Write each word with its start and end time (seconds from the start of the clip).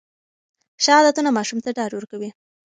ښه 0.83 0.91
عادتونه 0.97 1.29
ماشوم 1.37 1.59
ته 1.65 1.69
ډاډ 1.77 1.91
ورکوي. 1.95 2.29